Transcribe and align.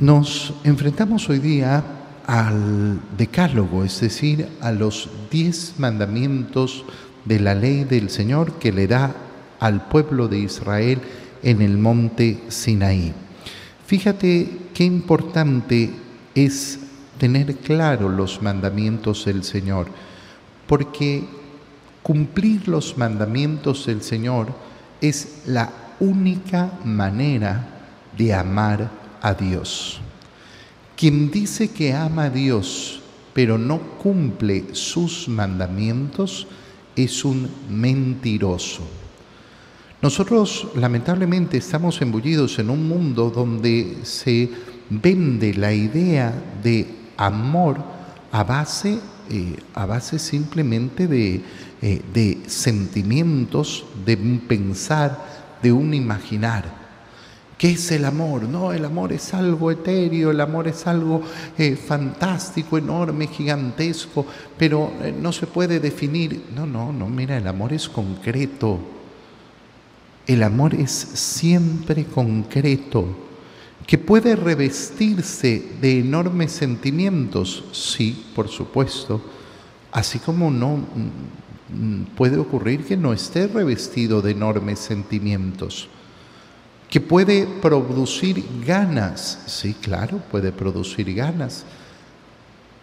Nos 0.00 0.52
enfrentamos 0.64 1.28
hoy 1.28 1.38
día 1.38 1.84
al 2.26 2.98
decálogo, 3.16 3.84
es 3.84 4.00
decir, 4.00 4.48
a 4.60 4.72
los 4.72 5.08
diez 5.30 5.74
mandamientos 5.78 6.84
de 7.24 7.38
la 7.38 7.54
ley 7.54 7.84
del 7.84 8.10
Señor 8.10 8.54
que 8.54 8.72
le 8.72 8.88
da 8.88 9.14
al 9.60 9.86
pueblo 9.86 10.26
de 10.26 10.40
Israel 10.40 11.00
en 11.44 11.62
el 11.62 11.78
monte 11.78 12.42
Sinaí. 12.48 13.12
Fíjate 13.86 14.62
qué 14.74 14.82
importante 14.82 15.90
es 16.34 16.80
tener 17.16 17.54
claro 17.58 18.08
los 18.08 18.42
mandamientos 18.42 19.26
del 19.26 19.44
Señor, 19.44 19.86
porque 20.66 21.22
cumplir 22.02 22.66
los 22.66 22.98
mandamientos 22.98 23.86
del 23.86 24.02
Señor 24.02 24.48
es 25.00 25.42
la 25.46 25.70
única 26.00 26.72
manera 26.84 27.64
de 28.18 28.34
amar 28.34 29.03
a 29.24 29.34
Dios. 29.34 30.00
Quien 30.96 31.30
dice 31.30 31.70
que 31.70 31.92
ama 31.92 32.24
a 32.24 32.30
Dios 32.30 33.00
pero 33.34 33.58
no 33.58 33.80
cumple 33.98 34.64
sus 34.72 35.28
mandamientos 35.28 36.46
es 36.96 37.24
un 37.24 37.50
mentiroso. 37.68 38.82
Nosotros 40.00 40.68
lamentablemente 40.76 41.56
estamos 41.56 42.00
embullidos 42.00 42.58
en 42.60 42.70
un 42.70 42.86
mundo 42.86 43.30
donde 43.30 43.98
se 44.04 44.48
vende 44.88 45.52
la 45.54 45.72
idea 45.72 46.32
de 46.62 46.86
amor 47.16 47.78
a 48.30 48.44
base, 48.44 49.00
eh, 49.30 49.56
a 49.74 49.86
base 49.86 50.18
simplemente 50.18 51.08
de, 51.08 51.42
eh, 51.82 52.02
de 52.12 52.42
sentimientos, 52.46 53.84
de 54.04 54.14
un 54.14 54.40
pensar, 54.46 55.58
de 55.60 55.72
un 55.72 55.92
imaginar. 55.94 56.83
¿Qué 57.58 57.72
es 57.72 57.92
el 57.92 58.04
amor? 58.04 58.42
No, 58.42 58.72
el 58.72 58.84
amor 58.84 59.12
es 59.12 59.32
algo 59.32 59.70
etéreo, 59.70 60.32
el 60.32 60.40
amor 60.40 60.66
es 60.66 60.86
algo 60.86 61.22
eh, 61.56 61.76
fantástico, 61.76 62.76
enorme, 62.76 63.28
gigantesco, 63.28 64.26
pero 64.58 64.92
eh, 65.00 65.14
no 65.16 65.32
se 65.32 65.46
puede 65.46 65.78
definir. 65.78 66.46
No, 66.54 66.66
no, 66.66 66.92
no, 66.92 67.08
mira, 67.08 67.36
el 67.36 67.46
amor 67.46 67.72
es 67.72 67.88
concreto. 67.88 68.80
El 70.26 70.42
amor 70.42 70.74
es 70.74 70.90
siempre 70.90 72.06
concreto, 72.06 73.06
que 73.86 73.98
puede 73.98 74.34
revestirse 74.34 75.62
de 75.80 76.00
enormes 76.00 76.50
sentimientos, 76.50 77.64
sí, 77.72 78.24
por 78.34 78.48
supuesto, 78.48 79.20
así 79.92 80.18
como 80.18 80.50
no 80.50 80.78
mm, 80.78 82.16
puede 82.16 82.38
ocurrir 82.38 82.84
que 82.84 82.96
no 82.96 83.12
esté 83.12 83.46
revestido 83.46 84.22
de 84.22 84.32
enormes 84.32 84.78
sentimientos 84.78 85.88
que 86.94 87.00
puede 87.00 87.44
producir 87.44 88.44
ganas. 88.64 89.40
Sí, 89.46 89.74
claro, 89.74 90.18
puede 90.30 90.52
producir 90.52 91.12
ganas. 91.12 91.64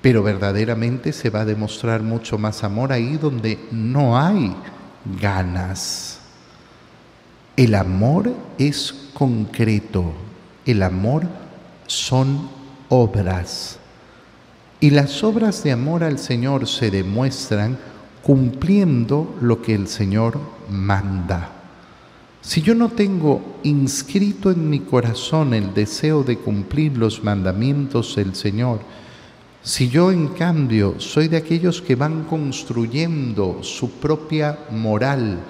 Pero 0.00 0.22
verdaderamente 0.22 1.12
se 1.12 1.28
va 1.28 1.42
a 1.42 1.44
demostrar 1.44 2.00
mucho 2.00 2.38
más 2.38 2.64
amor 2.64 2.90
ahí 2.90 3.18
donde 3.18 3.58
no 3.70 4.18
hay 4.18 4.56
ganas. 5.20 6.20
El 7.54 7.74
amor 7.74 8.32
es 8.56 8.94
concreto, 9.12 10.14
el 10.64 10.82
amor 10.82 11.24
son 11.86 12.48
obras. 12.88 13.78
Y 14.80 14.88
las 14.88 15.22
obras 15.22 15.62
de 15.64 15.72
amor 15.72 16.02
al 16.02 16.18
Señor 16.18 16.66
se 16.66 16.90
demuestran 16.90 17.76
cumpliendo 18.22 19.36
lo 19.42 19.60
que 19.60 19.74
el 19.74 19.86
Señor 19.86 20.40
manda. 20.70 21.57
Si 22.40 22.62
yo 22.62 22.74
no 22.74 22.88
tengo 22.88 23.58
inscrito 23.64 24.50
en 24.50 24.70
mi 24.70 24.80
corazón 24.80 25.54
el 25.54 25.74
deseo 25.74 26.22
de 26.22 26.38
cumplir 26.38 26.96
los 26.96 27.22
mandamientos 27.22 28.14
del 28.16 28.34
Señor, 28.34 28.80
si 29.62 29.88
yo 29.88 30.12
en 30.12 30.28
cambio 30.28 30.94
soy 30.98 31.28
de 31.28 31.36
aquellos 31.36 31.82
que 31.82 31.96
van 31.96 32.24
construyendo 32.24 33.62
su 33.62 33.90
propia 33.90 34.58
moral, 34.70 35.40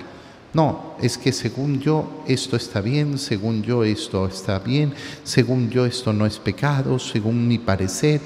no, 0.54 0.94
es 1.00 1.18
que 1.18 1.30
según 1.30 1.78
yo 1.78 2.24
esto 2.26 2.56
está 2.56 2.80
bien, 2.80 3.18
según 3.18 3.62
yo 3.62 3.84
esto 3.84 4.26
está 4.26 4.58
bien, 4.58 4.94
según 5.22 5.68
yo 5.68 5.84
esto 5.84 6.12
no 6.12 6.24
es 6.24 6.38
pecado, 6.38 6.98
según 6.98 7.46
mi 7.46 7.58
parecer, 7.58 8.20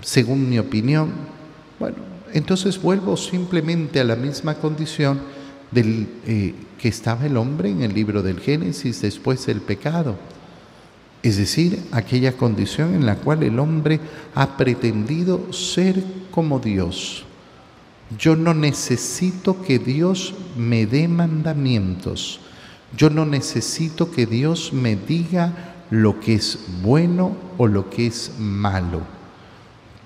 según 0.00 0.48
mi 0.48 0.58
opinión, 0.58 1.12
bueno, 1.78 1.98
entonces 2.32 2.80
vuelvo 2.80 3.16
simplemente 3.16 4.00
a 4.00 4.04
la 4.04 4.16
misma 4.16 4.54
condición 4.54 5.20
del 5.70 6.08
eh, 6.26 6.54
que 6.78 6.88
estaba 6.88 7.26
el 7.26 7.36
hombre 7.36 7.70
en 7.70 7.82
el 7.82 7.94
libro 7.94 8.22
del 8.22 8.40
Génesis 8.40 9.00
después 9.02 9.46
del 9.46 9.60
pecado. 9.60 10.16
Es 11.22 11.36
decir, 11.36 11.82
aquella 11.92 12.36
condición 12.36 12.94
en 12.94 13.06
la 13.06 13.16
cual 13.16 13.42
el 13.42 13.58
hombre 13.58 14.00
ha 14.34 14.56
pretendido 14.56 15.52
ser 15.52 16.02
como 16.30 16.60
Dios. 16.60 17.24
Yo 18.18 18.36
no 18.36 18.54
necesito 18.54 19.60
que 19.62 19.78
Dios 19.78 20.34
me 20.56 20.86
dé 20.86 21.08
mandamientos. 21.08 22.40
Yo 22.96 23.10
no 23.10 23.26
necesito 23.26 24.10
que 24.10 24.26
Dios 24.26 24.72
me 24.72 24.94
diga 24.94 25.74
lo 25.90 26.20
que 26.20 26.34
es 26.34 26.58
bueno 26.82 27.36
o 27.58 27.66
lo 27.66 27.90
que 27.90 28.06
es 28.06 28.32
malo. 28.38 29.00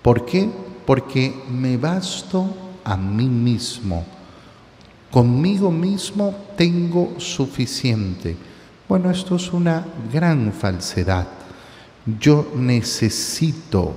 ¿Por 0.00 0.24
qué? 0.24 0.48
Porque 0.86 1.34
me 1.50 1.76
basto 1.76 2.46
a 2.84 2.96
mí 2.96 3.28
mismo 3.28 4.06
conmigo 5.10 5.70
mismo 5.70 6.34
tengo 6.56 7.14
suficiente. 7.18 8.36
Bueno, 8.88 9.10
esto 9.10 9.36
es 9.36 9.52
una 9.52 9.84
gran 10.12 10.52
falsedad. 10.52 11.26
Yo 12.18 12.52
necesito 12.56 13.94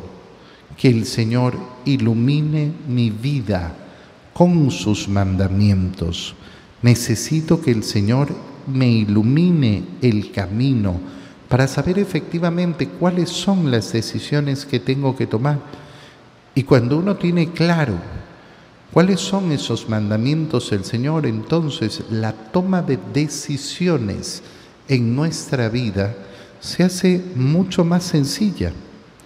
que 0.77 0.89
el 0.89 1.05
Señor 1.05 1.55
ilumine 1.85 2.71
mi 2.87 3.09
vida 3.09 3.75
con 4.33 4.71
sus 4.71 5.07
mandamientos. 5.07 6.35
Necesito 6.81 7.61
que 7.61 7.71
el 7.71 7.83
Señor 7.83 8.35
me 8.67 8.87
ilumine 8.87 9.83
el 10.01 10.31
camino 10.31 10.99
para 11.47 11.67
saber 11.67 11.99
efectivamente 11.99 12.87
cuáles 12.87 13.29
son 13.29 13.69
las 13.69 13.93
decisiones 13.93 14.65
que 14.65 14.79
tengo 14.79 15.15
que 15.15 15.27
tomar. 15.27 15.59
Y 16.55 16.63
cuando 16.63 16.97
uno 16.97 17.15
tiene 17.15 17.51
claro 17.51 17.95
¿Cuáles 18.93 19.21
son 19.21 19.51
esos 19.51 19.89
mandamientos 19.89 20.69
del 20.69 20.85
Señor? 20.85 21.25
Entonces 21.25 22.03
la 22.11 22.31
toma 22.31 22.83
de 22.83 22.99
decisiones 23.11 24.43
en 24.87 25.15
nuestra 25.15 25.67
vida 25.67 26.15
se 26.59 26.83
hace 26.83 27.19
mucho 27.35 27.83
más 27.83 28.03
sencilla. 28.03 28.71